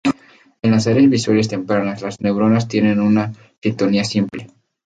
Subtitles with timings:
[0.63, 4.47] En las áreas visuales tempranas, las neuronas tienen una sintonía simple.